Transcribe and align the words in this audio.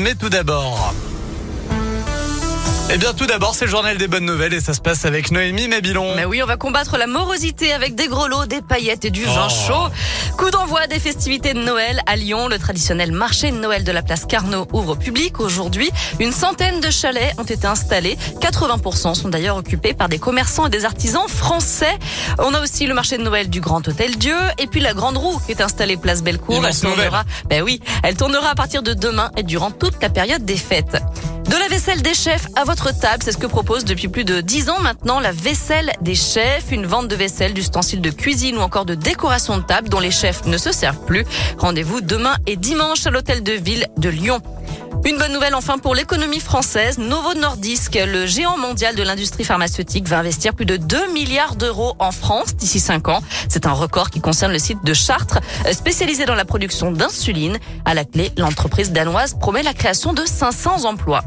Mais 0.00 0.14
tout 0.14 0.28
d'abord... 0.28 0.94
Eh 2.90 2.96
bien, 2.96 3.12
tout 3.12 3.26
d'abord, 3.26 3.54
c'est 3.54 3.66
le 3.66 3.70
journal 3.70 3.98
des 3.98 4.08
bonnes 4.08 4.24
nouvelles 4.24 4.54
et 4.54 4.60
ça 4.60 4.72
se 4.72 4.80
passe 4.80 5.04
avec 5.04 5.30
Noémie 5.30 5.68
Mabilon. 5.68 6.14
Mais 6.16 6.24
oui, 6.24 6.42
on 6.42 6.46
va 6.46 6.56
combattre 6.56 6.96
la 6.96 7.06
morosité 7.06 7.74
avec 7.74 7.94
des 7.94 8.08
grelots, 8.08 8.46
des 8.46 8.62
paillettes 8.62 9.04
et 9.04 9.10
du 9.10 9.24
vin 9.24 9.46
Oh. 9.46 9.50
chaud. 9.50 10.34
Coup 10.38 10.50
d'envoi 10.50 10.86
des 10.86 10.98
festivités 10.98 11.52
de 11.52 11.58
Noël 11.58 12.00
à 12.06 12.16
Lyon. 12.16 12.48
Le 12.48 12.58
traditionnel 12.58 13.12
marché 13.12 13.50
de 13.50 13.58
Noël 13.58 13.84
de 13.84 13.92
la 13.92 14.00
place 14.00 14.24
Carnot 14.24 14.66
ouvre 14.72 14.92
au 14.92 14.96
public 14.96 15.38
aujourd'hui. 15.38 15.90
Une 16.18 16.32
centaine 16.32 16.80
de 16.80 16.88
chalets 16.90 17.34
ont 17.38 17.42
été 17.44 17.66
installés. 17.66 18.16
80% 18.40 19.14
sont 19.14 19.28
d'ailleurs 19.28 19.56
occupés 19.58 19.92
par 19.92 20.08
des 20.08 20.18
commerçants 20.18 20.66
et 20.66 20.70
des 20.70 20.86
artisans 20.86 21.28
français. 21.28 21.94
On 22.38 22.54
a 22.54 22.60
aussi 22.62 22.86
le 22.86 22.94
marché 22.94 23.18
de 23.18 23.22
Noël 23.22 23.50
du 23.50 23.60
Grand 23.60 23.86
Hôtel 23.86 24.16
Dieu 24.16 24.36
et 24.56 24.66
puis 24.66 24.80
la 24.80 24.94
Grande 24.94 25.18
Roue 25.18 25.38
qui 25.44 25.52
est 25.52 25.60
installée 25.60 25.98
place 25.98 26.22
Bellecour. 26.22 26.64
Elle 26.66 26.74
tournera, 26.74 27.24
ben 27.50 27.62
oui, 27.62 27.82
elle 28.02 28.16
tournera 28.16 28.48
à 28.48 28.54
partir 28.54 28.82
de 28.82 28.94
demain 28.94 29.30
et 29.36 29.42
durant 29.42 29.70
toute 29.72 30.00
la 30.00 30.08
période 30.08 30.46
des 30.46 30.56
fêtes. 30.56 30.96
De 31.48 31.56
la 31.56 31.68
vaisselle 31.68 32.02
des 32.02 32.12
chefs 32.12 32.46
à 32.56 32.64
votre 32.64 32.92
table, 32.98 33.22
c'est 33.24 33.32
ce 33.32 33.38
que 33.38 33.46
propose 33.46 33.86
depuis 33.86 34.08
plus 34.08 34.24
de 34.24 34.42
10 34.42 34.68
ans 34.68 34.80
maintenant 34.80 35.18
la 35.18 35.32
vaisselle 35.32 35.90
des 36.02 36.14
chefs, 36.14 36.72
une 36.72 36.84
vente 36.84 37.08
de 37.08 37.16
vaisselle, 37.16 37.54
d'ustensiles 37.54 38.02
de 38.02 38.10
cuisine 38.10 38.58
ou 38.58 38.60
encore 38.60 38.84
de 38.84 38.94
décoration 38.94 39.56
de 39.56 39.62
table 39.62 39.88
dont 39.88 39.98
les 39.98 40.10
chefs 40.10 40.44
ne 40.44 40.58
se 40.58 40.72
servent 40.72 41.06
plus. 41.06 41.24
Rendez-vous 41.56 42.02
demain 42.02 42.36
et 42.46 42.56
dimanche 42.56 43.06
à 43.06 43.10
l'hôtel 43.10 43.42
de 43.42 43.52
ville 43.52 43.86
de 43.96 44.10
Lyon. 44.10 44.42
Une 45.06 45.16
bonne 45.16 45.32
nouvelle 45.32 45.54
enfin 45.54 45.78
pour 45.78 45.94
l'économie 45.94 46.40
française. 46.40 46.98
Novo 46.98 47.32
Nordisk, 47.32 47.94
le 47.94 48.26
géant 48.26 48.58
mondial 48.58 48.94
de 48.94 49.02
l'industrie 49.02 49.44
pharmaceutique, 49.44 50.06
va 50.06 50.18
investir 50.18 50.52
plus 50.52 50.66
de 50.66 50.76
2 50.76 51.12
milliards 51.12 51.56
d'euros 51.56 51.94
en 51.98 52.10
France 52.12 52.56
d'ici 52.56 52.78
5 52.78 53.08
ans. 53.08 53.22
C'est 53.48 53.64
un 53.64 53.72
record 53.72 54.10
qui 54.10 54.20
concerne 54.20 54.52
le 54.52 54.58
site 54.58 54.84
de 54.84 54.92
Chartres, 54.92 55.38
spécialisé 55.72 56.26
dans 56.26 56.34
la 56.34 56.44
production 56.44 56.90
d'insuline. 56.90 57.56
À 57.86 57.94
la 57.94 58.04
clé, 58.04 58.32
l'entreprise 58.36 58.92
danoise 58.92 59.34
promet 59.40 59.62
la 59.62 59.72
création 59.72 60.12
de 60.12 60.26
500 60.26 60.84
emplois. 60.84 61.22